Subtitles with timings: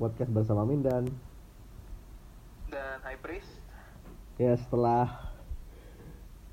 [0.00, 1.04] podcast bersama Mindan.
[2.66, 3.60] dan High Priest
[4.34, 5.30] Ya setelah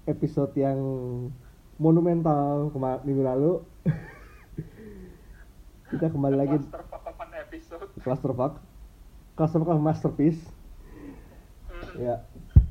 [0.03, 0.77] episode yang
[1.77, 3.51] monumental kema- minggu lalu,
[5.87, 6.83] kita kembali lagi Cluster
[7.37, 8.53] episode Clusterfuck,
[9.33, 10.41] Clusterfuck masterpiece.
[11.69, 12.13] Hmm, Ya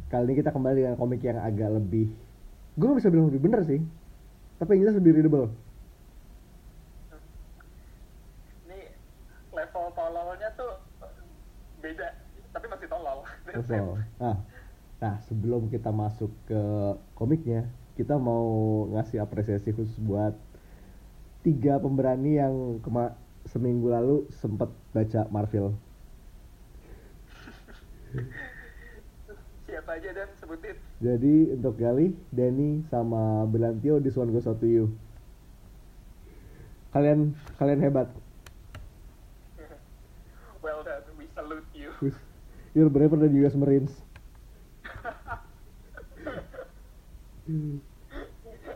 [0.06, 2.12] kali ini kita kembali dengan komik yang agak lebih,
[2.76, 3.80] gue gak bisa bilang lebih bener sih,
[4.58, 5.48] tapi yang jelas lebih readable.
[8.64, 8.92] ini
[9.50, 10.70] level tololnya tuh
[11.80, 12.06] beda
[12.50, 12.86] tapi masih
[13.46, 14.02] Betul.
[14.18, 14.36] Nah,
[14.98, 16.60] nah sebelum kita masuk ke
[17.14, 20.34] komiknya, kita mau ngasih apresiasi khusus buat
[21.46, 23.14] tiga pemberani yang kema
[23.46, 25.78] seminggu lalu sempat baca Marvel.
[29.66, 34.66] siapa aja dan sebutin Jadi untuk Gali, Denny, sama Belantio this one goes out to
[34.66, 34.88] you.
[36.96, 38.08] Kalian kalian hebat.
[40.66, 41.94] well done we salute you
[42.76, 43.88] You're braver than US Marines.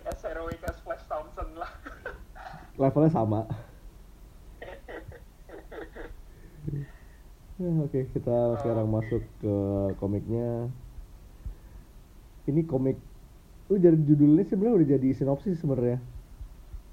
[0.09, 1.69] as heroic as Flash Thompson lah
[2.81, 3.45] Levelnya sama.
[7.61, 9.57] Ya, Oke, kita sekarang masuk ke
[10.01, 10.73] komiknya.
[12.49, 12.97] Ini komik,
[13.69, 16.01] lu dari judulnya sebenarnya udah jadi sinopsis sebenarnya.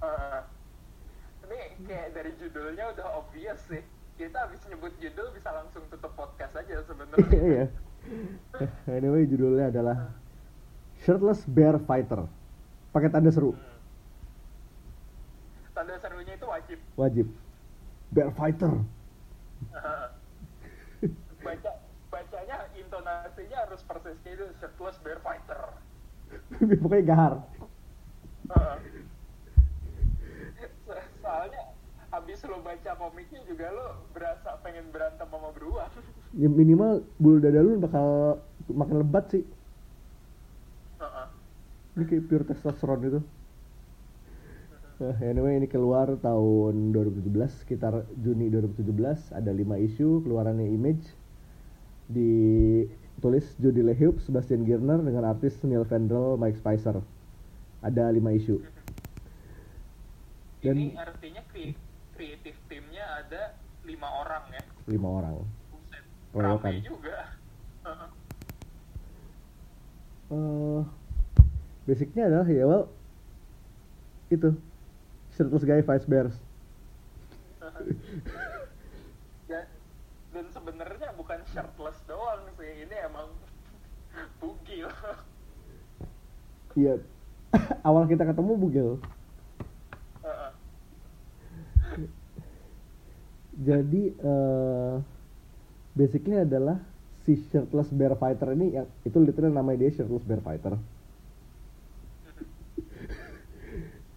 [0.03, 0.39] Eh,
[1.47, 3.80] ini kayak dari judulnya udah obvious sih
[4.18, 7.66] kita habis nyebut judul bisa langsung tutup podcast aja sebenarnya Iya.
[8.88, 10.16] anyway, judulnya adalah
[11.04, 12.23] Shirtless Bear Fighter.
[12.90, 13.52] Pakai tanda seru,
[15.76, 17.28] tanda serunya itu wajib wajib.
[18.10, 18.72] Bear Fighter.
[21.38, 21.72] baca
[22.10, 25.62] bacanya intonasinya harus persis kayak itu shirtless bear fighter
[26.82, 27.34] Pokoknya gahar.
[28.52, 28.78] Heeh.
[30.83, 31.61] So- soalnya
[32.10, 35.91] habis lo baca komiknya juga lo berasa pengen berantem sama beruang
[36.35, 38.37] Ya, minimal bulu dada lu bakal
[38.67, 39.43] makin lebat sih.
[40.99, 41.27] Heeh.
[41.97, 43.19] Ini kayak pure testosteron itu.
[44.97, 51.05] Nah, anyway ini keluar tahun 2017 sekitar Juni 2017 ada 5 isu keluarannya Image
[52.09, 56.97] ditulis Jody LeHeup, Sebastian Girner dengan artis Neil Vendrell, Mike Spicer.
[57.85, 58.58] Ada 5 isu.
[60.65, 61.77] Dan ini artinya kre-
[62.17, 63.54] kreatif timnya ada
[63.86, 65.38] lima orang ya 5 orang.
[65.70, 67.30] Buset, rame juga
[70.33, 70.82] eh
[71.88, 72.92] basicnya adalah ya well
[74.27, 74.52] itu
[75.32, 76.36] shirtless guy fights bears.
[79.48, 79.64] dan,
[80.36, 83.30] dan sebenarnya bukan shirtless doang sih ini emang
[84.42, 84.89] bugil
[86.77, 87.02] Iya.
[87.88, 88.89] Awal kita ketemu bugil.
[93.67, 94.95] Jadi eh
[95.92, 96.80] basically adalah
[97.28, 100.80] si shirtless bear fighter ini yang itu literal namanya dia shirtless bear fighter.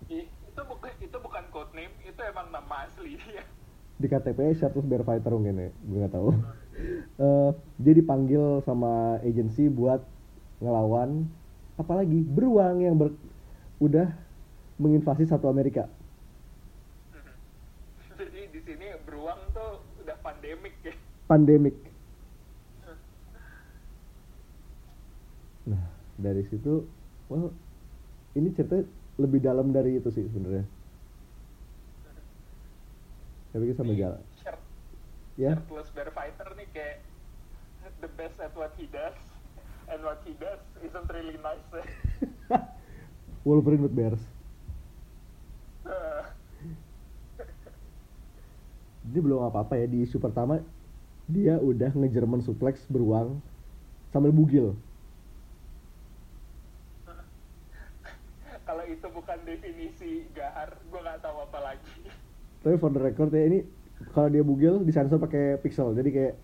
[0.06, 3.43] Itu bukan itu bukan code name itu emang nama asli dia
[3.99, 6.31] Di KTP shirtless bear fighter mungkin ya, gue nggak tahu.
[7.19, 7.50] Eh
[7.83, 9.99] dia dipanggil sama agensi buat
[10.62, 11.27] ngelawan
[11.75, 13.10] apalagi beruang yang ber,
[13.83, 14.12] udah
[14.78, 15.89] menginvasi satu Amerika.
[18.21, 20.77] jadi di sini beruang tuh udah pandemik
[21.30, 21.78] Pandemic.
[25.62, 25.78] Nah,
[26.18, 26.82] dari situ
[27.30, 27.54] well
[28.34, 28.82] ini cerita
[29.14, 30.66] lebih dalam dari itu sih sebenarnya.
[33.50, 34.22] Tapi kita sama Nih, jalan.
[34.38, 34.60] shirt,
[35.34, 35.54] Ya.
[35.54, 36.96] shirtless bear fighter nih kayak
[37.98, 39.14] the best at what he does
[39.86, 41.62] and what he does isn't really nice.
[43.47, 44.22] Wolverine with bears.
[45.82, 46.22] Heeh.
[49.10, 50.62] Ini belum apa-apa ya di isu pertama
[51.30, 53.38] dia udah nge-German suplex beruang
[54.10, 54.74] sambil bugil.
[58.71, 62.06] kalau itu bukan definisi gahar gue nggak tahu apa lagi
[62.62, 63.66] Tapi for the record ya ini
[64.15, 66.34] kalau dia bugil disensor pakai pixel jadi kayak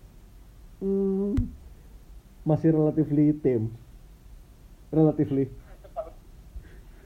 [0.83, 1.39] hmm,
[2.43, 3.71] masih relatively tame.
[4.91, 5.47] Relatively.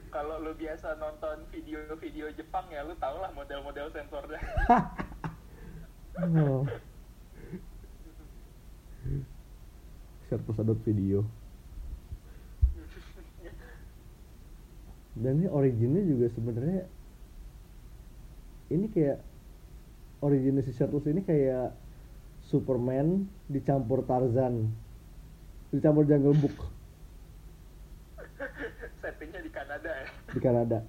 [0.10, 4.42] kalau lu biasa nonton video-video Jepang ya lu tau lah model-model sensornya
[6.20, 6.68] Oh.
[10.32, 11.28] Share terus adot video.
[15.12, 16.88] Dan ini originnya juga sebenarnya
[18.72, 19.20] ini kayak
[20.24, 21.76] originnya si Shirtless ini kayak
[22.48, 24.72] Superman dicampur Tarzan
[25.76, 26.56] dicampur Jungle Book
[29.04, 30.80] settingnya di Kanada ya di Kanada.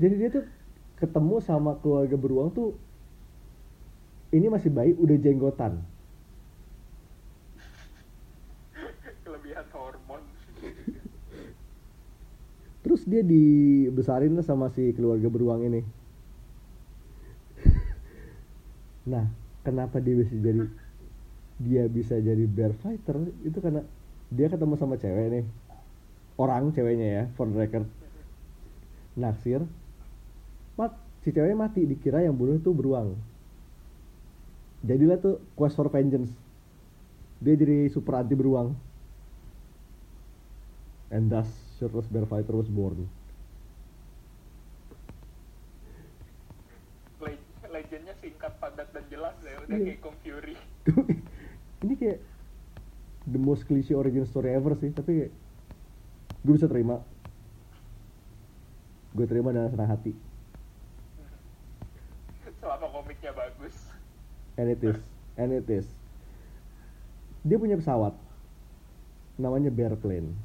[0.00, 0.48] Jadi dia tuh
[0.96, 2.72] ketemu sama keluarga beruang tuh
[4.32, 5.84] ini masih bayi udah jenggotan
[9.72, 10.22] hormon.
[12.82, 15.82] Terus dia dibesarin lah sama si keluarga beruang ini.
[19.08, 19.24] Nah
[19.64, 20.68] kenapa dia bisa jadi
[21.56, 23.28] dia bisa jadi bear fighter?
[23.44, 23.84] Itu karena
[24.28, 25.44] dia ketemu sama cewek nih.
[26.38, 27.88] Orang ceweknya ya for the record.
[29.16, 29.64] Naksir.
[30.76, 30.94] Mat
[31.24, 33.16] si ceweknya mati dikira yang bunuh tuh beruang.
[34.86, 36.30] Jadilah tuh quest for vengeance.
[37.42, 38.87] Dia jadi super anti beruang
[41.10, 41.46] and thus
[41.76, 43.06] shirtless bear fighter was born.
[47.18, 49.56] Le- legendnya singkat padat dan jelas ya.
[49.62, 49.84] Udah Iya.
[49.88, 50.54] kayak Kung Fury.
[51.84, 52.18] Ini kayak
[53.24, 55.28] the most cliche origin story ever sih tapi
[56.38, 57.00] gue bisa terima.
[59.12, 60.12] Gue terima dengan senang hati.
[62.60, 63.74] Selama komiknya bagus.
[64.54, 64.98] And it is.
[65.34, 65.86] And it is.
[67.42, 68.12] Dia punya pesawat.
[69.38, 70.36] Namanya Bearplane nih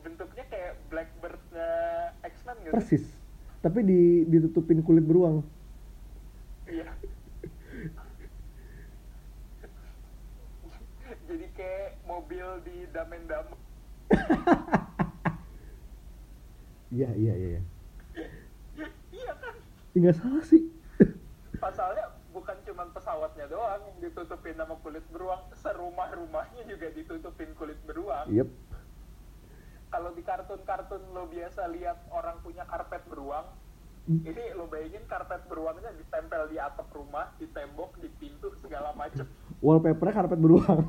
[0.00, 1.68] bentuknya kayak Blackbird-nya
[2.24, 3.04] X-Men gitu persis.
[3.60, 5.44] Tapi di ditutupin kulit beruang.
[6.70, 6.86] Iya.
[11.28, 13.58] Jadi kayak mobil di Damen Damen
[16.90, 17.62] iya iya iya.
[18.74, 19.54] Iya iya kan?
[19.94, 20.66] Nggak salah sih.
[21.62, 28.26] Pasalnya bukan cuma pesawatnya doang yang ditutupin sama kulit beruang serumah-rumahnya juga ditutupin kulit beruang.
[28.34, 28.50] Yep
[29.90, 33.46] kalau di kartun-kartun lo biasa lihat orang punya karpet beruang
[34.08, 34.26] Hmm.
[34.26, 39.22] ini lo bayangin karpet beruangnya ditempel di atap rumah di tembok di pintu segala macem.
[39.60, 40.88] Wallpapernya karpet beruang.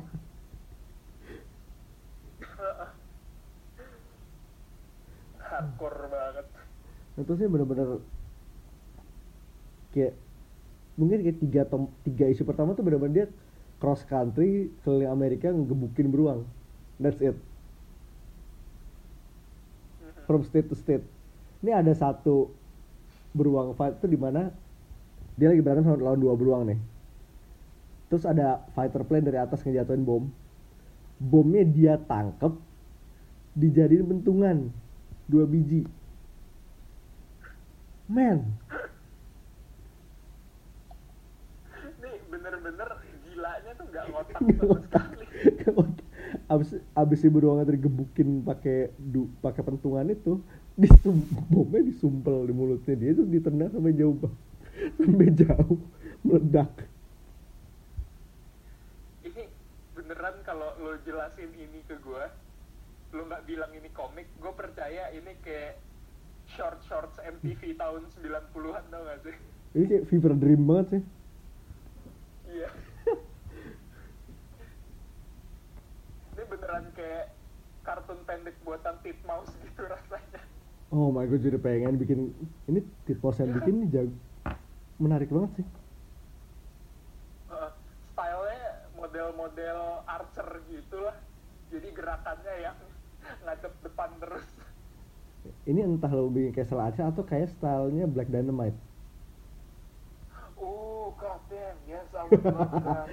[5.44, 6.46] Hardcore banget.
[7.20, 8.00] Itu sih bener-bener
[9.92, 10.16] kayak
[10.96, 13.30] mungkin kayak tiga tom tiga isu pertama tuh bener-bener dia
[13.76, 16.48] cross country keliling Amerika ngegebukin beruang.
[16.96, 17.36] That's it
[20.26, 21.04] from state to state.
[21.62, 22.50] Ini ada satu
[23.32, 24.52] beruang fight tuh di mana
[25.38, 26.80] dia lagi berantem sama lawan dua beruang nih.
[28.12, 30.28] Terus ada fighter plane dari atas ngejatuhin bom.
[31.22, 32.52] Bomnya dia tangkep
[33.56, 34.68] dijadiin bentungan
[35.30, 35.86] dua biji.
[38.10, 38.44] Man.
[42.02, 42.88] Nih bener-bener
[43.24, 45.26] gilanya tuh nggak ngotak sama sekali
[46.52, 50.36] abis abis si beruang tadi gebukin pakai du pakai pentungan itu
[50.82, 54.16] disum bomnya disumpel di mulutnya dia itu ditendang sampai jauh
[55.00, 55.78] sampai jauh
[56.22, 56.70] meledak.
[59.24, 59.42] Ini
[59.96, 62.24] beneran kalau lo jelasin ini ke gue
[63.12, 65.76] lo nggak bilang ini komik gue percaya ini kayak
[66.52, 69.36] short shorts MTV tahun 90-an tau gak sih?
[69.76, 71.02] Ini kayak fever dream banget sih
[72.52, 72.68] iya
[76.32, 77.34] ini beneran kayak
[77.82, 80.38] kartun pendek buatan Titmouse gitu rasanya.
[80.94, 82.30] Oh my god jadi pengen bikin
[82.70, 84.14] ini tipos yang bikin ini jago
[85.02, 85.66] menarik banget sih.
[87.50, 87.70] Eh,
[88.14, 91.18] stylenya model-model archer gitu lah
[91.74, 92.78] jadi gerakannya yang
[93.50, 94.46] ngadep depan terus.
[95.66, 98.78] Ini entah lo bikin kayak Selaca atau kayak stylenya Black Dynamite.
[100.54, 103.10] Uh god damn yes I would love that.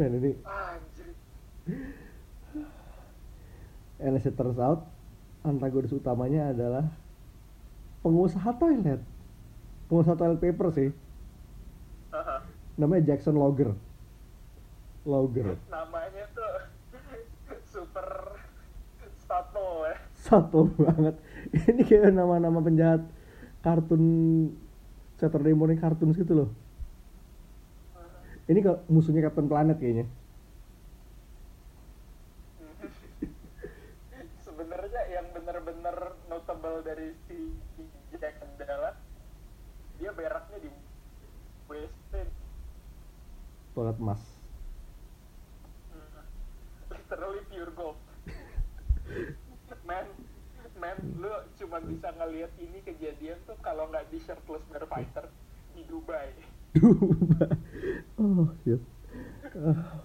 [0.00, 1.12] Man ini anjir
[4.02, 4.84] and as it turns out
[5.46, 6.86] antagonis utamanya adalah
[8.02, 9.00] pengusaha toilet.
[9.86, 10.90] Pengusaha toilet paper sih.
[12.12, 12.44] Haha.
[12.76, 13.72] namanya Jackson Logger
[15.08, 16.52] Logger namanya tuh
[17.64, 18.36] super
[19.16, 19.96] stato ya.
[20.12, 21.16] Satu banget.
[21.52, 23.02] Ini kayak nama-nama penjahat
[23.64, 24.04] kartun
[25.16, 26.50] Saturday Morning Cartoons gitu loh.
[28.46, 30.06] Ini kalau musuhnya Captain Planet kayaknya
[34.62, 35.96] sebenarnya yang bener-bener
[36.30, 37.50] notable dari si
[38.20, 38.94] Jack adalah
[39.98, 40.70] dia beraknya di
[41.66, 42.10] WC
[43.82, 44.22] toilet emas
[46.86, 47.98] literally pure gold
[49.90, 50.06] man
[50.78, 55.26] man lu cuma bisa ngelihat ini kejadian tuh kalau nggak di shirtless bear fighter
[55.74, 56.30] di Dubai
[56.78, 57.58] Duba.
[58.22, 58.78] oh shit
[59.52, 60.00] Ah.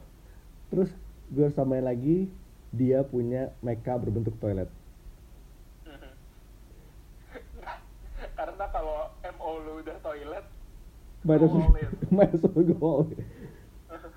[0.67, 0.91] terus
[1.31, 2.27] gue samain lagi
[2.73, 4.67] dia punya mecha berbentuk toilet
[8.41, 10.43] karena kalau MO lu udah toilet
[11.23, 13.25] might as well go all in.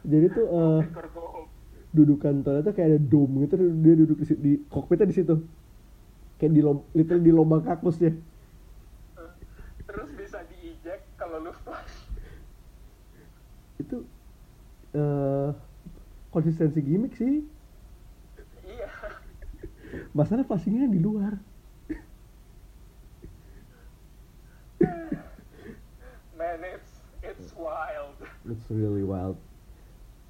[0.05, 1.49] Jadi tuh home.
[1.91, 5.37] dudukan toiletnya kayak ada dome gitu dia duduk di, di kokpitnya di situ.
[6.41, 8.17] Kayak di lom, literally di lubang kaktusnya
[11.21, 11.97] kalau lu flush.
[13.77, 13.97] Itu
[14.97, 15.51] eh
[16.33, 17.45] konsistensi gimmick sih.
[18.65, 18.89] Iya.
[20.17, 21.37] Masalah flashingnya di luar.
[26.41, 28.17] Man it's it's wild.
[28.49, 29.37] It's really wild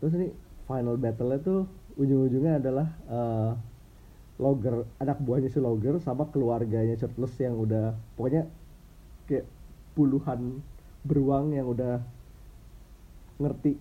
[0.01, 0.29] terus ini
[0.65, 1.61] final battle tuh
[2.01, 3.51] ujung-ujungnya adalah eh,
[4.41, 8.49] logger anak buahnya si logger sama keluarganya shirtless yang udah pokoknya
[9.29, 9.45] kayak
[9.93, 10.65] puluhan
[11.05, 12.01] beruang yang udah
[13.37, 13.77] ngerti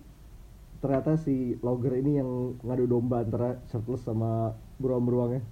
[0.84, 5.44] ternyata si logger ini yang ngadu domba antara shirtless sama beruang-beruangnya.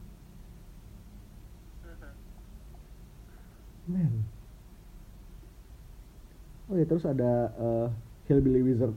[3.89, 4.25] Man.
[6.69, 7.89] Oh ya terus ada eh,
[8.29, 8.93] hillbilly wizard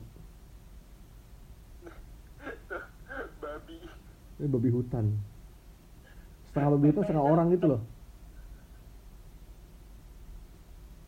[3.42, 3.80] babi
[4.42, 5.06] ini babi hutan.
[6.50, 7.82] Setengah babi hutan setengah orang gitu loh.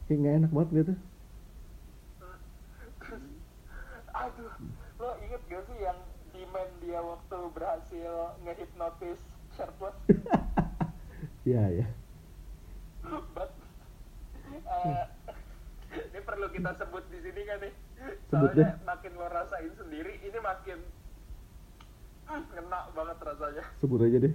[0.05, 0.93] Kayak nggak enak banget gitu
[4.13, 4.53] aduh
[5.03, 5.99] lo inget gak sih yang
[6.31, 8.13] demand dia waktu berhasil
[8.47, 9.19] ngehipnotis
[9.57, 9.97] shirtless
[11.49, 11.87] iya ya
[13.35, 13.51] but
[14.47, 15.05] eh,
[15.93, 17.73] ini perlu kita sebut di sini kan nih?
[18.31, 20.79] Sebut soalnya makin lo rasain sendiri ini makin
[22.73, 23.63] ngena banget rasanya.
[23.77, 24.33] Sebut aja deh.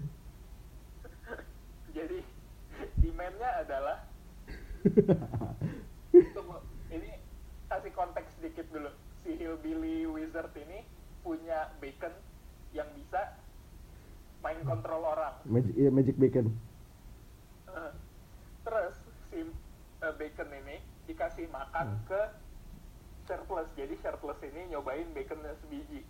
[1.96, 2.18] Jadi
[3.02, 3.98] demandnya adalah
[6.34, 6.58] tunggu
[6.94, 7.18] ini
[7.66, 8.90] kasih konteks sedikit dulu.
[9.26, 10.86] Si hillbilly wizard ini
[11.26, 12.14] punya bacon
[12.70, 13.34] yang bisa
[14.38, 15.34] main kontrol orang.
[15.42, 16.54] Magic iya, magic bacon.
[17.74, 17.92] Eh,
[18.62, 18.94] terus
[19.34, 19.42] si
[19.98, 20.78] eh, bacon ini
[21.10, 22.06] dikasih makan Hmm.
[22.06, 22.22] ke
[23.26, 23.74] shirtless.
[23.74, 26.06] Jadi shirtless ini nyobain baconnya sebiji.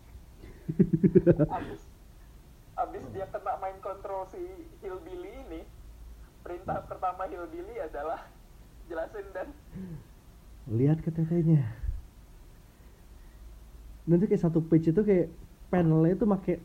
[1.56, 1.87] Abis
[2.78, 4.38] abis dia kena main kontrol si
[4.80, 5.62] hillbilly ini
[6.46, 8.22] perintah pertama hillbilly adalah
[8.86, 9.50] jelasin dan
[10.70, 11.66] lihat ke tetenya
[14.08, 15.28] nanti kayak satu page itu kayak
[15.68, 16.62] panelnya itu make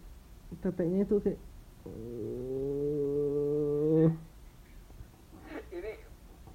[0.61, 1.39] tetenya itu kayak
[5.77, 5.91] ini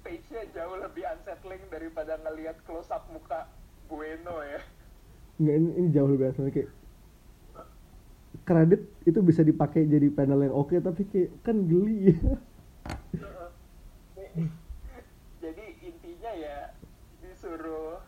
[0.01, 3.45] page-nya jauh lebih unsettling daripada ngelihat close up muka
[3.89, 4.61] Bueno ya.
[5.41, 6.69] Nggak ini, ini jauh lebih asli kayak
[8.49, 12.09] kredit itu bisa dipakai jadi panel yang oke tapi kayak kan geli.
[15.37, 16.73] Jadi intinya ya
[17.21, 18.01] disuruh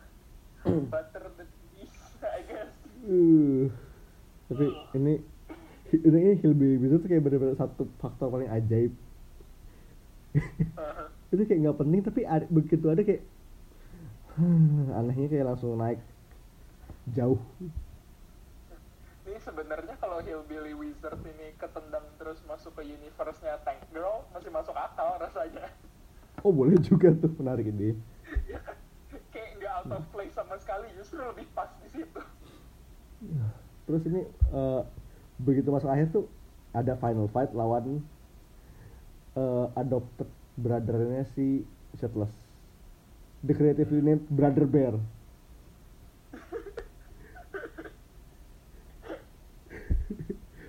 [0.66, 1.94] butter the cheese
[2.26, 2.74] I guess.
[3.06, 3.70] Uh,
[4.50, 4.66] tapi
[4.98, 5.22] ini
[5.94, 8.90] ini hillbilly itu tuh kayak bener-bener satu faktor paling ajaib.
[10.74, 11.06] Uh,
[11.38, 13.22] itu kayak nggak penting tapi ada, begitu ada kayak
[14.42, 16.02] hmm, anehnya kayak langsung naik
[17.14, 17.38] jauh
[19.42, 25.18] sebenarnya kalau hillbilly wizard ini ketendang terus masuk ke universe-nya Tank Girl masih masuk akal
[25.18, 25.66] rasanya.
[26.46, 27.94] Oh boleh juga tuh menarik ini.
[29.34, 32.20] Kayak nggak out of place sama sekali justru lebih pas di situ.
[33.86, 34.82] Terus ini eh,
[35.42, 36.26] begitu masuk akhir tuh
[36.72, 38.00] ada final fight lawan
[39.36, 41.66] eh, adopted brothernya si
[41.98, 42.32] Shirtless
[43.42, 44.94] the creatively named Brother Bear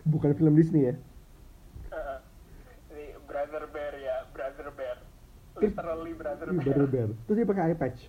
[0.08, 0.96] bukan film Disney ya?
[1.92, 2.20] Uh,
[2.92, 4.98] ini brother bear ya brother bear.
[5.54, 7.10] Literally brother Ih, bear, Brother Bear.
[7.30, 8.00] Terus dia pakai eye patch.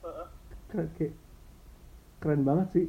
[0.00, 0.26] Uh,
[0.72, 1.12] keren, kayak
[2.18, 2.86] keren banget sih.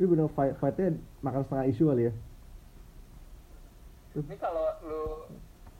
[0.00, 2.12] Ini bener fight fightnya makan setengah isu kali ya.
[4.16, 5.04] Ini kalau lu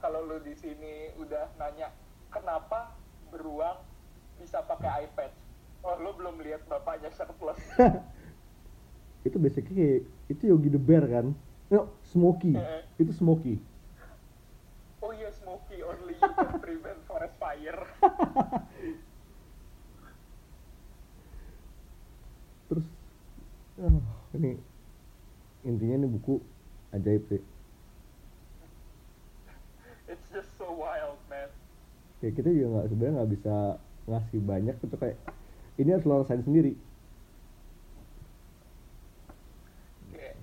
[0.00, 1.92] kalau lu di sini udah nanya
[2.32, 2.96] kenapa
[3.28, 3.78] beruang
[4.40, 5.30] bisa pakai iPad
[5.84, 7.60] oh lu belum lihat bapaknya shirtless
[9.20, 10.00] itu basically kayak
[10.32, 11.36] itu Yogi the Bear kan?
[11.68, 12.56] No Smokey.
[12.56, 12.82] Eh.
[12.98, 13.60] itu Smokey.
[15.04, 15.84] Oh iya Smokey.
[15.84, 17.82] Only you can prevent forest fire.
[22.70, 22.86] Terus
[23.82, 24.00] ah,
[24.36, 24.56] ini
[25.66, 26.40] intinya ini buku
[26.96, 27.42] ajaib sih.
[30.10, 31.52] It's just so wild man.
[32.18, 33.54] Kayak kita juga nggak sebenarnya nggak bisa
[34.10, 35.16] ngasih banyak itu kayak
[35.78, 36.74] ini harus lo rasain sendiri
[40.10, 40.36] kayak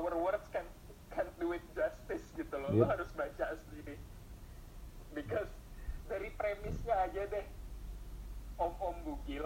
[0.00, 0.64] our words can
[1.12, 2.72] can't do it justice gitu loh.
[2.72, 2.88] Lo Yep.
[2.88, 4.00] harus baca sendiri.
[5.12, 5.50] Because
[6.06, 7.46] dari premisnya aja deh.
[8.56, 9.44] Om om bugil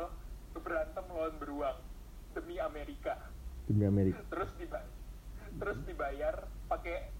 [0.54, 1.78] berantem lawan beruang
[2.30, 3.18] demi Amerika.
[3.66, 4.22] Demi Amerika.
[4.30, 4.90] Terus dibayar
[5.54, 6.34] terus dibayar
[6.66, 7.10] pakai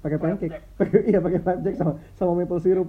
[0.00, 0.60] pakai pancake.
[0.76, 2.88] pakai iya pakai flapjack sama sama maple syrup.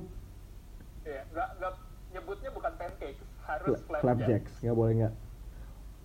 [1.03, 1.73] Ya nggak nggak
[2.11, 5.13] nyebutnya bukan pancake harus Fla- flapjack, flapjacks nggak boleh nggak.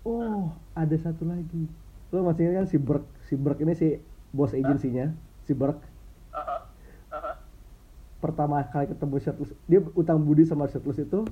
[0.03, 1.67] Oh ada satu lagi
[2.11, 3.99] lo masih ingat kan si Berk si Berk ini si
[4.31, 5.11] bos agensinya
[5.43, 5.79] si Berk
[6.31, 6.63] Aha,
[7.11, 7.31] aha.
[8.23, 11.27] pertama kali ketemu Shirtless dia utang budi sama Shirtless itu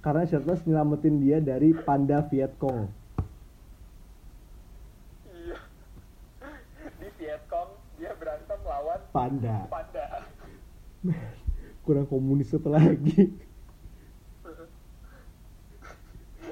[0.00, 2.88] karena shirtless nyelamatin dia dari panda Vietcong
[5.28, 5.58] iya.
[6.96, 9.56] Di Vietcong dia berantem lawan panda.
[9.72, 10.04] Panda.
[11.80, 13.32] Kurang komunis apa lagi.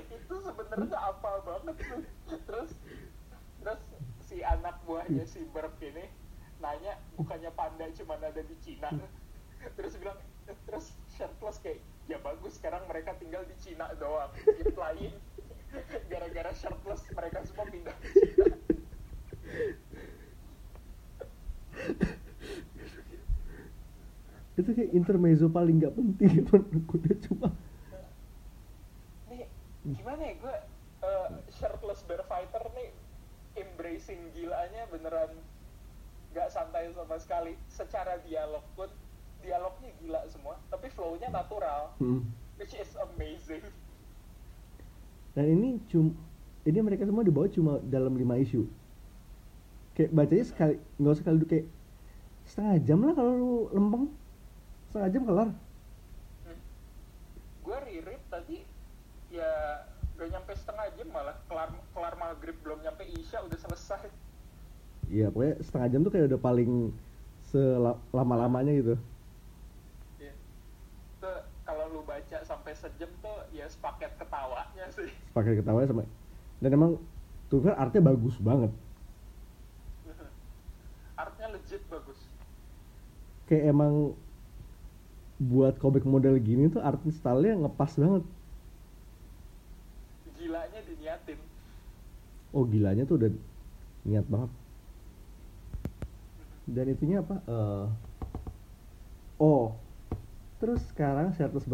[0.09, 2.03] Itu sebenarnya apa banget sih?
[2.49, 2.71] Terus
[4.45, 6.05] anak buahnya si Burp ini
[6.63, 8.93] nanya bukannya panda cuma ada di Cina.
[9.77, 10.21] Terus bilang
[10.69, 14.31] terus shirtless kayak ya bagus sekarang mereka tinggal di Cina doang.
[14.61, 15.17] Implying
[16.13, 18.57] gara-gara shirtless mereka semua pindah ke Cina.
[24.55, 27.51] Itu kayak intermezzo paling nggak penting menurut gue cuma
[29.85, 30.57] nih gimana ya gue
[31.05, 32.95] uh, shirtless bear fighter nih
[33.59, 35.31] embracing gilanya beneran
[36.33, 37.19] nggak santai sama
[37.95, 38.91] secara dialog pun
[39.39, 41.95] dialognya gila semua tapi flownya natural.
[42.03, 42.27] Hmm.
[42.59, 43.63] which is amazing.
[45.39, 46.11] Dan ini cum
[46.67, 48.67] ini mereka semua dibawa cuma dalam lima isu.
[49.95, 51.67] Kayak bacanya sekali nggak usah kali kayak
[52.51, 54.05] setengah jam lah kalau lu lempeng.
[54.91, 55.49] Setengah jam kelar.
[56.43, 56.59] Hmm.
[57.63, 58.59] gue reread tadi
[59.31, 59.51] ya
[60.19, 61.39] gak nyampe setengah jam malah.
[61.47, 64.11] Kelar kelar maghrib belum nyampe isya udah selesai.
[65.15, 66.91] Iya pokoknya setengah jam tuh kayak udah paling
[67.55, 68.95] selama lamanya gitu?
[70.19, 70.35] Ya.
[71.23, 75.07] tuh kalau lu baca sampai sejam tuh ya sepaket ketawanya sih.
[75.31, 76.05] Pakai ketawanya sama
[76.59, 76.99] dan emang
[77.47, 78.75] tuh kan artnya bagus banget.
[81.23, 82.19] Artnya legit bagus.
[83.47, 84.19] Kayak emang
[85.39, 88.25] buat komik model gini tuh art style-nya ngepas banget.
[90.35, 91.39] Gilanya diniatin.
[92.51, 93.31] Oh gilanya tuh udah
[94.09, 94.51] niat banget
[96.65, 97.37] dan itunya apa?
[97.45, 97.87] Eh,
[99.41, 99.77] oh
[100.63, 101.69] terus sekarang Shirtless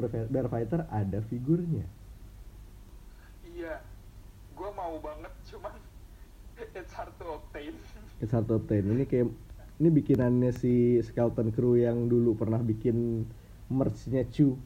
[0.50, 1.86] Fighter ada figurnya.
[3.46, 3.78] Iya
[4.56, 5.74] gue mau banget cuman
[6.78, 7.74] it's hard to obtain.
[8.20, 8.84] It's hard to obtain.
[8.84, 9.32] Ini kayak
[9.80, 13.24] ini bikinannya si Skeleton Crew yang dulu pernah bikin
[13.72, 14.60] merch-nya Chu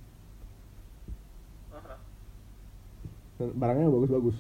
[3.38, 4.38] barangnya bagus-bagus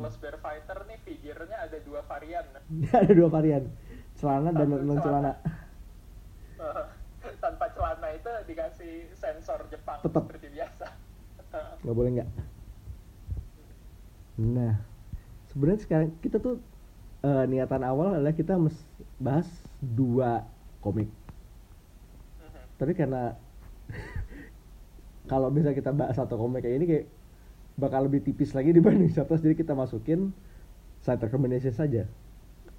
[0.00, 2.44] shirtless bear fighter nih figurnya ada dua varian.
[3.04, 3.64] Ada dua varian.
[4.16, 5.32] Celana dan non celana.
[6.56, 6.88] Uh,
[7.44, 10.24] tanpa celana itu dikasih sensor Jepang Tetep.
[10.24, 10.86] seperti biasa.
[11.52, 12.28] Uh, nggak boleh nggak?
[14.40, 14.74] Nah
[15.52, 16.62] sebenarnya sekarang kita tuh
[17.26, 18.76] eh, niatan awal adalah kita mes
[19.20, 19.48] bahas
[19.82, 20.48] dua
[20.80, 21.12] komik.
[22.40, 22.62] Mhm.
[22.80, 23.36] tapi karena
[25.28, 27.06] kalau bisa kita bahas satu komik kayak ini kayak
[27.80, 30.36] bakal lebih tipis lagi dibanding satu jadi kita masukin
[31.00, 32.04] side recommendation saja.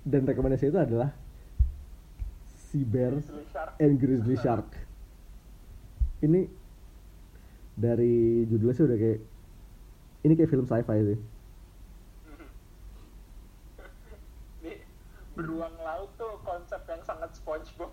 [0.02, 1.14] Dan rekomendasi itu adalah
[2.70, 3.22] Sea Bear
[3.82, 4.70] and Grizzly Shark.
[6.26, 6.46] Ini
[7.78, 9.20] dari judulnya sih udah kayak
[10.22, 11.18] ini kayak film sci-fi sih.
[14.66, 14.78] Nih,
[15.34, 17.90] beruang laut tuh konsep yang sangat SpongeBob.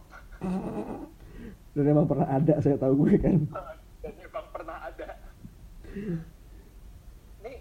[1.73, 3.49] Dan emang pernah ada saya tahu gue kan.
[4.05, 5.09] Dan emang pernah ada.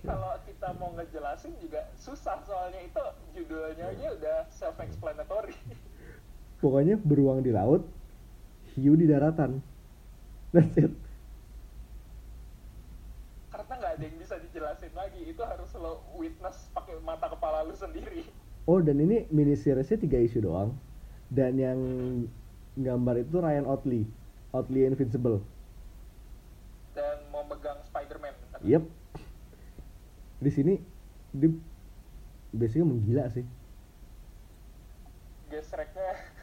[0.05, 5.55] Kalau kita mau ngejelasin juga susah soalnya itu judulnya aja udah self explanatory.
[6.61, 7.85] pokoknya beruang di laut
[8.73, 9.61] hiu di daratan
[10.49, 10.89] that's it
[13.53, 17.73] Karena nggak ada yang bisa dijelasin lagi, itu harus lo witness pakai mata kepala lu
[17.73, 18.21] sendiri.
[18.65, 20.73] oh dan ini mini seriesnya tiga isu doang
[21.29, 21.79] dan yang
[22.77, 24.05] gambar itu Ryan Otley
[24.53, 25.41] Otley Invincible
[26.93, 28.33] Dan mau megang Spider-Man.
[28.65, 28.83] Yep.
[30.37, 30.77] Di sini
[31.33, 31.49] dia
[32.53, 33.45] basicnya menggila sih.
[35.47, 36.37] Gesreknya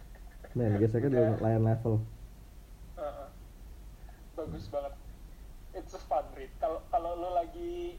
[0.54, 1.38] Men, geseknya di Udah.
[1.42, 1.94] layan level.
[2.94, 3.28] Heeh.
[4.38, 4.94] bagus banget.
[5.74, 6.50] It's a fun read.
[6.62, 7.98] Kalau kalau lu lagi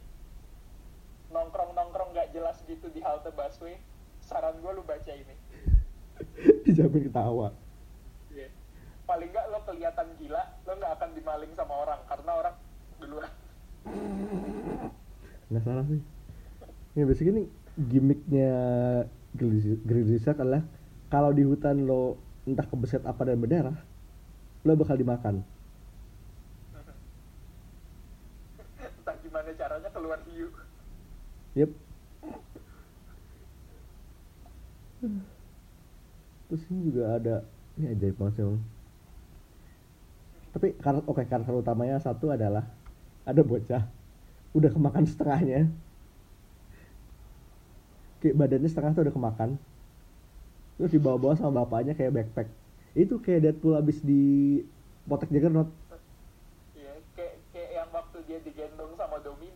[1.35, 3.75] nongkrong nongkrong nggak jelas gitu di halte busway,
[4.23, 5.35] saran gue lu baca ini.
[6.63, 7.51] Dijamin ketawa.
[8.31, 8.47] Iya.
[9.03, 12.55] Paling nggak lo kelihatan gila, lo nggak akan dimaling sama orang karena orang
[13.03, 13.31] duluan.
[15.49, 16.01] Nggak salah sih.
[16.95, 17.43] Ya basicnya ini
[17.75, 18.51] gimmicknya
[20.23, 20.63] Shark adalah
[21.11, 22.15] kalau di hutan lo
[22.47, 23.77] entah kebeset apa dan berdarah,
[24.63, 25.43] lo bakal dimakan.
[28.79, 30.47] Entah gimana caranya keluar hiu.
[31.59, 31.71] Yep.
[36.49, 37.35] Terus ini juga ada
[37.75, 38.45] ini ajaib banget sih.
[40.55, 42.63] Tapi karakter oke karakter utamanya satu adalah
[43.27, 43.83] ada bocah
[44.55, 45.67] udah kemakan setengahnya.
[48.23, 49.49] Kayak badannya setengah tuh udah kemakan.
[50.79, 52.47] Terus dibawa-bawa sama bapaknya kayak backpack.
[52.95, 54.63] Itu kayak Deadpool abis di
[55.05, 55.69] potek Juggernaut.
[57.15, 59.47] kayak kayak yang waktu dia digendong sama Domi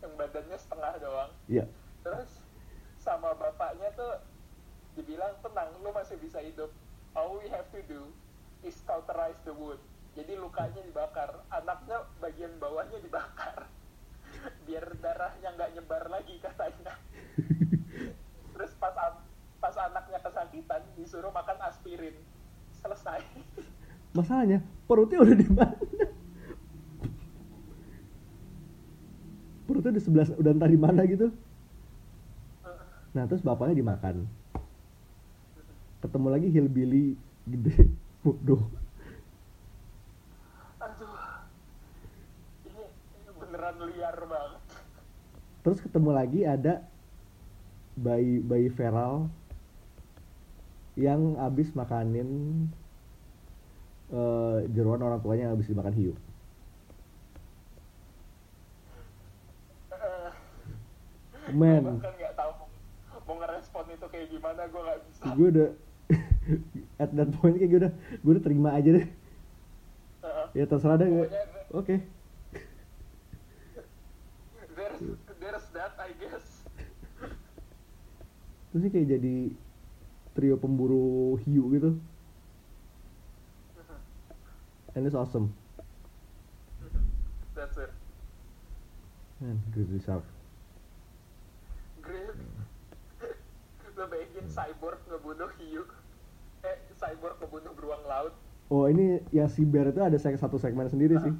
[0.00, 1.64] yang badannya setengah doang Iya.
[2.00, 2.40] terus
[2.96, 4.18] sama bapaknya tuh
[4.96, 6.72] dibilang tenang lu masih bisa hidup
[7.12, 8.08] all we have to do
[8.64, 9.78] is cauterize the wound
[10.16, 13.68] jadi lukanya dibakar anaknya bagian bawahnya dibakar
[14.66, 16.94] biar darahnya nggak nyebar lagi katanya
[18.56, 19.24] terus pas an-
[19.62, 22.14] pas anaknya kesakitan disuruh makan aspirin
[22.82, 23.22] selesai
[24.12, 25.72] Masalahnya perutnya udah di mana?
[29.64, 31.32] Perutnya udah sebelah udah entah di mana gitu.
[33.16, 34.28] Nah terus bapaknya dimakan.
[36.04, 37.16] Ketemu lagi hillbilly
[37.48, 37.88] gede,
[38.24, 38.68] bodoh.
[40.82, 41.14] aduh
[42.66, 44.62] ini, ini beneran liar banget
[45.62, 46.82] Terus ketemu lagi ada
[47.94, 49.30] bayi bayi feral
[50.98, 52.28] yang abis makanin
[54.10, 56.14] eh, jeruan orang tuanya yang abis dimakan hiu.
[61.48, 62.68] Gue Men, bahkan nggak tahu mau,
[63.24, 65.70] mau ngerespon itu kayak gimana gue nggak bisa gue udah
[67.02, 69.06] at that point kayak gue udah gue udah terima aja deh.
[70.26, 70.46] Heeh.
[70.58, 71.06] Ya terserah deh.
[71.06, 71.26] gue.
[71.70, 71.96] Oke.
[74.76, 75.00] there's
[75.40, 76.64] there's that I guess
[78.72, 79.36] Terus sih kayak jadi
[80.32, 82.00] trio pemburu hiu gitu.
[84.96, 85.52] And it's awesome.
[87.56, 87.92] that's it
[89.40, 90.24] Man, Grizzly Shark.
[92.00, 92.36] Great
[93.92, 95.84] lo bayangin cyborg ngebunuh hiu
[96.64, 98.32] eh cyborg ngebunuh beruang laut
[98.72, 101.34] Oh ini yang si Bear itu ada seg- satu segmen sendiri sih.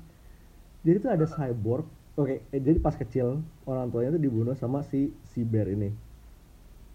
[0.85, 1.89] Jadi tuh ada cyborg.
[2.13, 5.97] Oke, eh, jadi pas kecil orang tuanya tuh dibunuh sama si si Bear ini.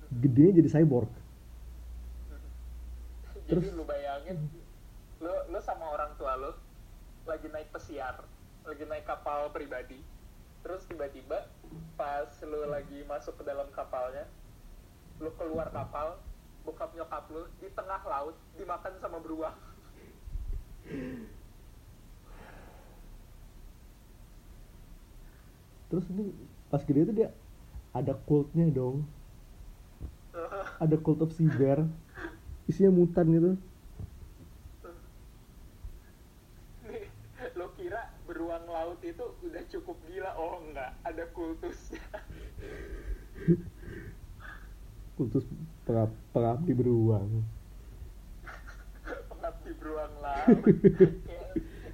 [0.07, 1.11] Gedenya jadi cyborg.
[3.47, 4.37] jadi Terus- lu bayangin
[5.17, 6.51] lu lu sama orang tua lu
[7.23, 8.19] lagi naik pesiar
[8.67, 10.03] lagi naik kapal pribadi
[10.61, 11.47] terus tiba-tiba
[11.95, 14.27] pas lu lagi masuk ke dalam kapalnya
[15.23, 16.19] lu keluar kapal
[16.67, 19.55] bokap nyokap lu di tengah laut dimakan sama beruang
[25.87, 26.35] Terus ini
[26.67, 27.29] pas gede itu dia
[27.95, 29.07] ada cultnya dong.
[30.77, 31.85] Ada cult of Bear.
[32.67, 33.51] Isinya mutan gitu.
[36.85, 37.07] Nih,
[37.55, 42.03] lo kira beruang laut itu udah cukup gila oh enggak ada kultusnya
[45.15, 45.47] Kultus
[45.87, 47.41] perap pengabdi beruang.
[49.31, 50.59] pengabdi beruang laut
[51.23, 51.51] kayak,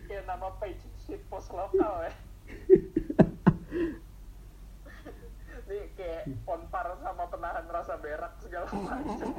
[0.10, 2.14] kayak nama page shit post lokal ya
[5.70, 9.30] Nih kayak ponpar sama penahan rasa berak segala macam.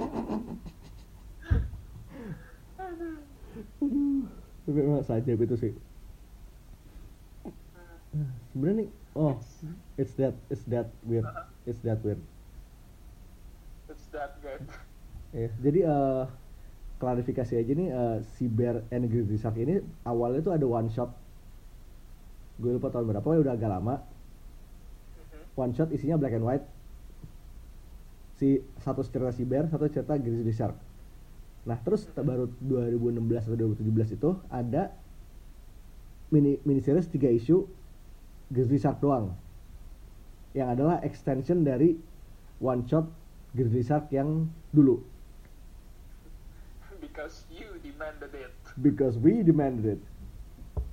[2.82, 3.18] Aduh.
[4.66, 5.72] Emang saja itu sih.
[8.50, 9.38] Sebenarnya nih, oh,
[9.98, 11.26] it's that, it's that weird,
[11.66, 12.22] it's that weird.
[13.90, 14.62] It's that good.
[15.34, 16.22] Ya, jadi eh,
[17.02, 21.10] klarifikasi aja nih, eh, si Bear and Grizzly Shark ini awalnya tuh ada one shot.
[22.62, 23.94] Gue lupa tahun berapa, pokoknya udah agak lama.
[25.54, 26.66] One shot isinya black and white.
[28.38, 30.74] Si satu cerita si Bear, satu cerita Grizzly Shark.
[31.64, 34.92] Nah, terus baru 2016 atau 2017 itu ada
[36.28, 37.64] mini mini series 3 isu
[38.50, 39.32] Grizzly Shark doang.
[40.52, 41.94] Yang adalah extension dari
[42.58, 43.06] one shot
[43.54, 44.98] Grizzly Shark yang dulu.
[46.98, 48.54] Because you demanded it.
[48.82, 50.02] Because we demanded it.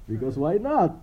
[0.05, 0.93] Because why not?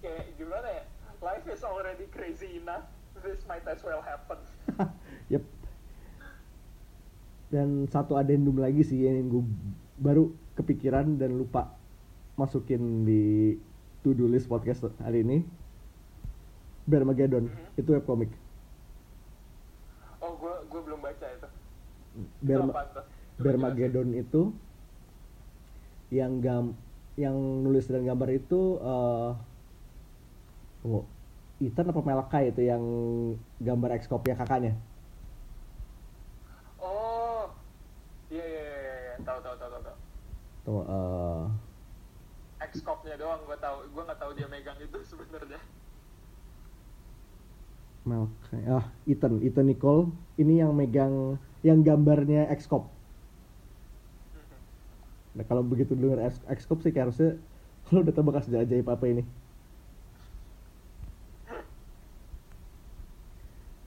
[0.00, 0.84] Kayak gimana ya?
[1.20, 2.86] Life is already crazy enough.
[3.18, 4.38] This might as well happen.
[5.30, 5.42] Yep.
[7.50, 9.42] Dan satu addendum lagi sih yang gue
[9.98, 11.74] baru kepikiran dan lupa
[12.34, 13.54] masukin di
[14.02, 15.42] to do list podcast hari ini.
[16.86, 17.78] Bermageddon Mhm.
[17.78, 18.30] itu webcomic.
[20.22, 21.48] Oh, gue gue belum baca itu.
[22.14, 22.70] Itu Berma?
[22.70, 23.02] Coba
[23.38, 24.54] Bermageddon itu
[26.10, 26.74] yang gam
[27.14, 29.30] yang nulis dan gambar itu eh
[30.82, 31.06] tunggu,
[31.66, 32.82] Ethan apa Malakai itu yang
[33.66, 34.70] gambar ekskopnya kakaknya.
[36.80, 37.44] Oh,
[38.32, 39.14] iya iya iya iya, iya.
[39.26, 39.82] tahu tahu tahu tahu.
[39.86, 39.98] tahu.
[40.64, 41.70] Tunggu, eh
[42.60, 43.76] X-Cop-nya doang gue tahu.
[43.94, 45.60] Gue nggak tahu dia megang itu sebenarnya.
[48.08, 48.60] Malakai.
[48.76, 50.02] Ah, Ethan, Ethan Nicole.
[50.40, 51.14] Ini yang megang
[51.66, 52.82] yang gambarnya Xcop.
[54.34, 54.60] Mhm.
[55.36, 56.18] Nah, kalau begitu dengar
[56.60, 57.28] Xcop sih kayak harusnya
[57.86, 59.22] kalau udah tebak kasih ajaib apa ini.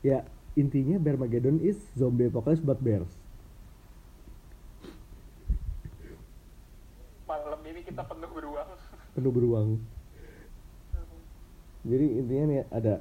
[0.04, 0.28] Ya,
[0.60, 3.24] intinya Bearmageddon is zombie apocalypse but bears.
[7.24, 8.70] malam ini kita penuh beruang.
[9.16, 9.70] Penuh beruang.
[11.88, 13.00] Jadi intinya nih ada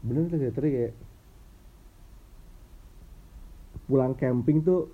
[0.00, 0.92] bener tuh kayak kayak
[3.88, 4.88] pulang camping tuh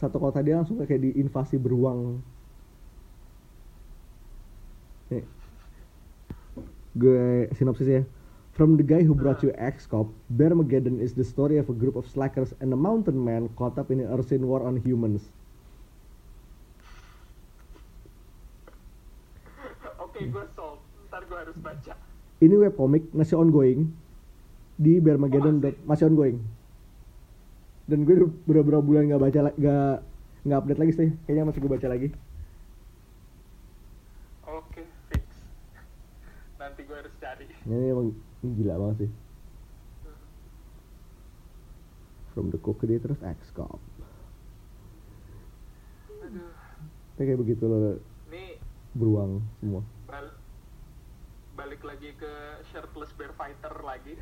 [0.00, 2.24] satu kota dia langsung kayak diinvasi beruang.
[5.12, 5.24] Nih.
[6.96, 8.02] Gue sinopsis ya
[8.52, 12.04] From the guy who brought you X-Cop, Bearmageddon is the story of a group of
[12.06, 15.30] slackers and a mountain man caught up in an unseen war on humans.
[20.00, 21.94] oke gue sold ntar gue harus baca
[22.40, 23.92] Ini webcomic masih ongoing
[24.76, 26.40] di Bearmageddon dot- masih ongoing.
[27.84, 28.32] Dan gue udah
[28.64, 29.94] beberapa bulan nggak baca nggak
[30.44, 31.08] nggak update lagi sih.
[31.24, 32.08] Kayaknya masih gue baca lagi.
[34.42, 35.24] oke fix
[36.58, 38.10] nanti gue harus cari Ini emang
[38.40, 39.10] ini gila banget sih.
[42.30, 43.80] From the co-creator of X-Cop.
[46.20, 46.52] aduh
[47.16, 47.98] kayak begitu loh
[48.28, 48.54] ini
[48.92, 49.82] beruang semua.
[50.06, 50.36] bal-
[51.52, 52.32] balik lagi ke
[52.64, 54.14] shirtless bear fighter lagi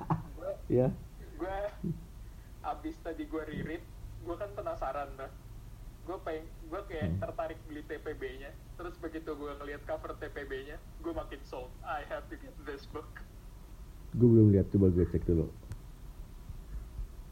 [0.70, 0.92] Ya.
[1.32, 1.58] gue
[2.60, 3.80] abis tadi gue ririt
[4.20, 5.32] gue kan penasaran dah
[6.04, 7.18] gue pengen gue kayak Hmm.
[7.18, 12.04] tertarik beli TPB nya terus begitu gue ngeliat cover TPB nya gue makin sold I
[12.04, 13.08] have to get this book
[14.14, 15.46] Gue belum lihat coba gue cek dulu.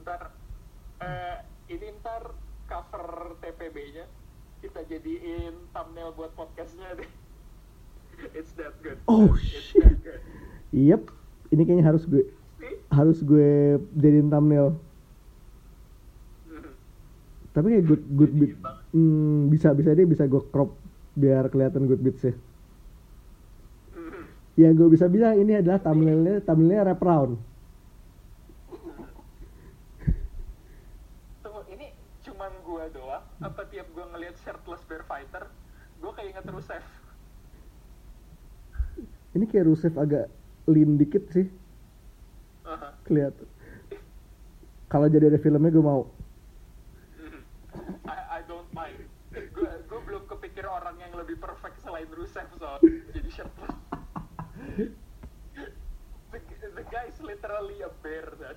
[0.00, 0.30] ntar
[1.00, 1.36] eh,
[1.66, 2.30] ini ntar
[2.64, 3.06] cover
[3.40, 4.06] TPB nya
[4.60, 7.10] kita jadiin thumbnail buat podcastnya deh
[8.38, 9.82] it's that good Oh, it's shit.
[9.82, 10.22] that good
[10.70, 11.10] Yep.
[11.48, 12.22] Ini kayaknya harus gue
[12.56, 12.74] See?
[12.88, 13.50] harus gue
[13.94, 14.78] jadiin thumbnail.
[16.46, 16.70] Mhm.
[17.50, 18.82] Tapi kayak good good banget.
[18.90, 20.74] Hmm, bisa bisa deh bisa gue crop
[21.14, 22.34] biar kelihatan good bits ya.
[24.56, 27.36] Ya gue bisa bilang ini adalah thumbnailnya thumbnailnya wrap round.
[31.44, 31.92] Tunggu, ini
[32.24, 33.20] cuman gua doang?
[33.44, 35.44] Apa tiap gua ngeliat shirtless bear fighter,
[36.00, 36.84] gua kayak inget Rusev?
[39.36, 40.32] Ini kayak Rusev agak
[40.64, 41.44] lean dikit sih
[42.64, 42.96] Aha.
[43.04, 43.44] kelihatan.
[44.88, 46.08] Kalau jadi ada filmnya gue mau.
[47.20, 47.40] Mhm.
[48.08, 49.04] I, I don't mind.
[49.52, 52.80] Gua belum kepikir orang yang lebih perfect selain Rusev soal
[53.12, 53.85] jadi shirtless.
[54.74, 58.56] The, the guy's literally a bear, dan.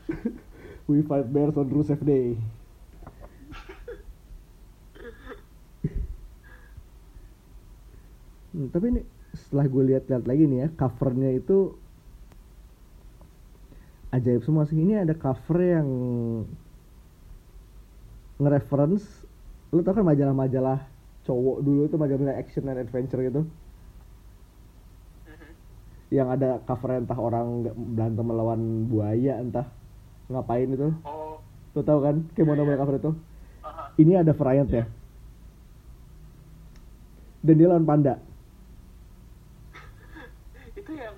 [0.89, 2.35] We fight bears on Rusev Day.
[8.49, 9.01] Hmm, tapi ini
[9.37, 11.77] setelah gue lihat-lihat lagi nih ya covernya itu
[14.09, 15.87] ajaib semua sih ini ada cover yang
[18.41, 19.05] nge-reference
[19.69, 20.81] lu tau kan majalah-majalah
[21.29, 23.45] cowok dulu itu majalah action and adventure gitu.
[26.09, 29.69] Yang ada cover entah orang berantem melawan buaya entah
[30.27, 31.37] ngapain itu Oh,
[31.73, 32.77] lu tau kan kayak Iya, mana iya.
[32.77, 33.11] cover itu
[33.99, 34.85] ini ada variant ya
[37.39, 38.17] dan dia lawan panda
[40.79, 41.15] Itu yang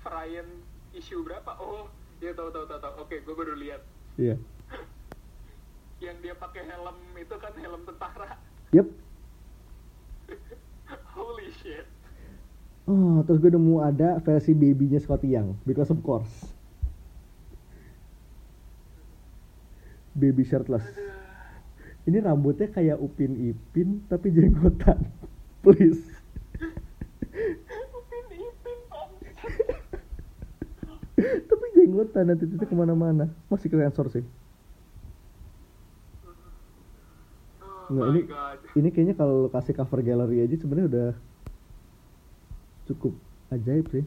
[0.00, 0.48] Brian
[0.92, 1.56] issue berapa?
[1.58, 2.92] Oh, ya tahu tahu tahu tahu.
[3.02, 3.82] Oke, gua baru lihat.
[4.16, 4.36] iya
[6.04, 8.36] Yang dia pakai helm itu kan helm tentara.
[8.70, 8.86] yep
[11.14, 11.86] Holy shit.
[12.84, 16.52] Oh terus gue nemu ada versi babynya Scotty Young because of course.
[20.14, 20.84] Baby shirtless.
[22.04, 25.00] Ini rambutnya kayak Upin Ipin tapi jenggotan.
[25.64, 26.00] Please.
[27.90, 28.78] Upin Ipin
[31.50, 33.26] tapi jenggotan nanti itu ke mana-mana.
[33.48, 34.22] Masih ke sensor sih.
[37.84, 38.58] Oh Nggak, ini- god.
[38.76, 41.10] ini kayaknya kalau kasih cover gallery aja sebenarnya udah
[42.84, 43.14] cukup
[43.50, 44.04] ajaib sih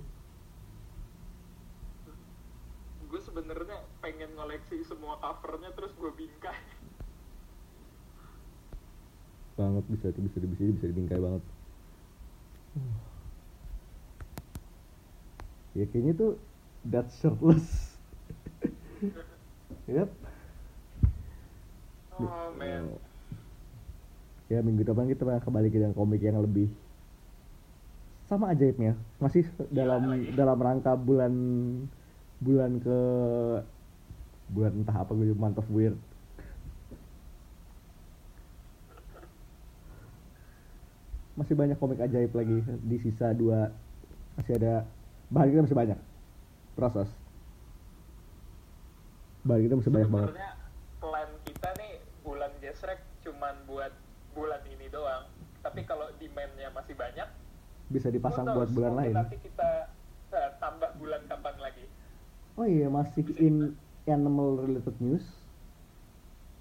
[3.07, 6.59] Gue sebenarnya pengen ngoleksi semua covernya terus gue bingkai.
[9.57, 11.43] banget bisa bisa bisa bisa dibingkai banget
[15.73, 16.31] ya kayaknya tuh
[16.85, 17.97] that shirtless
[19.89, 20.13] yep
[22.17, 22.97] Oh man.
[24.49, 26.69] ya minggu depan kita bakal kembali ke yang komik yang lebih
[28.27, 28.93] sama ajaibnya.
[29.23, 30.35] Masih dalam lagi.
[30.35, 31.33] dalam rangka bulan
[32.43, 32.99] bulan ke
[34.51, 35.95] bulan entah apa gue month of weird.
[41.39, 42.59] Masih banyak komik ajaib lagi.
[42.83, 43.71] Di sisa dua
[44.35, 44.83] masih ada
[45.31, 45.99] bahan kita masih banyak.
[46.75, 47.09] Proses.
[49.47, 50.31] Bahan kita masih banyak banget.
[50.99, 53.93] Plan kita nih bulan gesrek cuman buat
[54.35, 55.31] bulan ini doang.
[55.63, 57.27] Tapi kalau demandnya masih banyak,
[57.87, 59.87] bisa dipasang buat bulan lain Nanti kita
[60.35, 61.85] eh, tambah bulan kapan lagi.
[62.57, 63.77] Oh iya masih in
[64.09, 65.23] animal related news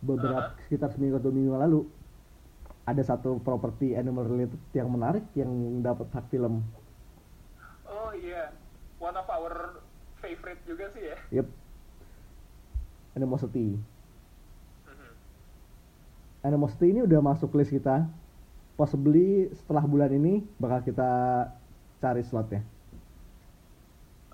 [0.04, 0.58] beberapa Aha.
[0.68, 1.80] sekitar seminggu atau minggu lalu
[2.86, 5.50] ada satu properti animal related yang menarik yang
[5.82, 6.62] dapat hak film.
[7.90, 8.54] Oh iya,
[9.02, 9.82] one of our
[10.22, 11.42] favorite juga sih ya.
[11.42, 11.46] Yep.
[13.18, 13.74] Animosity.
[14.86, 15.10] Mhm.
[16.46, 18.06] Animosity ini udah masuk list kita.
[18.76, 21.10] Possibly setelah bulan ini bakal kita
[21.96, 22.60] cari slotnya.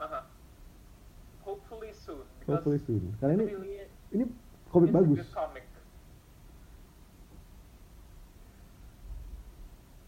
[0.03, 0.27] Aha.
[1.47, 2.27] Hopefully soon.
[2.51, 3.15] Hopefully soon.
[3.23, 3.73] Karena ini really
[4.11, 4.25] ini
[4.75, 5.23] komik bagus.
[5.31, 5.63] comic.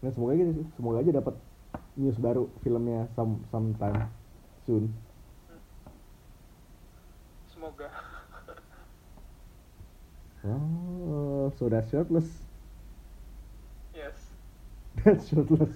[0.03, 0.43] Dan semoga aja
[0.75, 1.35] semoga aja dapat
[1.95, 4.11] news baru filmnya some sometime
[4.67, 4.91] soon.
[7.49, 7.87] Semoga.
[10.45, 12.44] Oh, so that's shirtless.
[15.05, 15.15] Yes.
[15.17, 15.69] That's shirtless.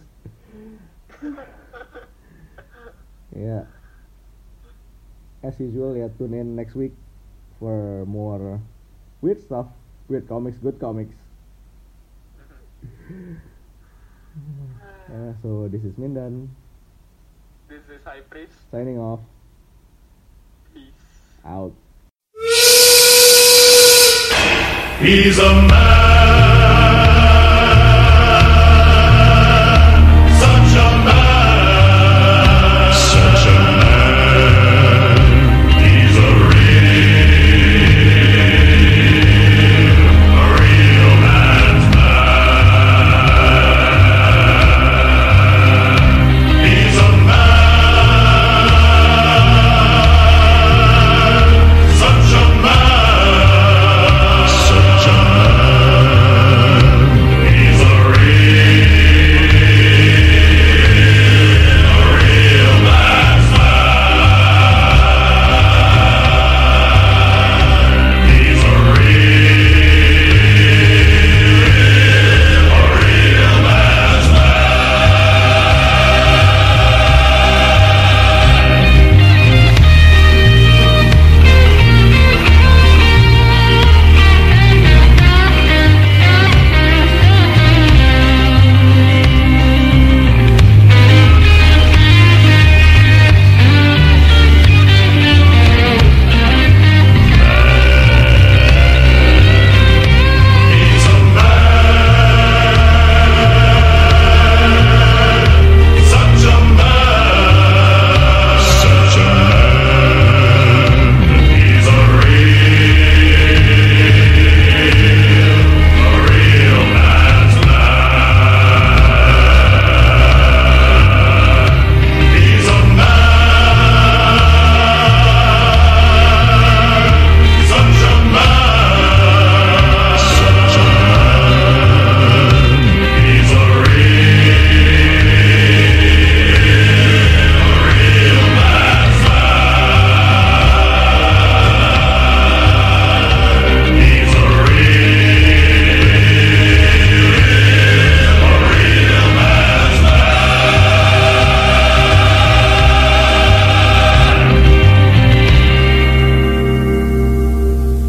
[3.36, 3.63] yeah.
[5.44, 6.92] As usual, ya tune in next week
[7.60, 8.60] for more
[9.22, 9.68] weird stuff,
[10.08, 11.15] weird comics, good comics.
[15.10, 16.48] Uh, so this is Mindan
[17.68, 18.54] This is High Priest.
[18.72, 19.20] signing off.
[20.74, 20.92] Peace.
[21.46, 21.74] Out.
[25.02, 26.49] He's a man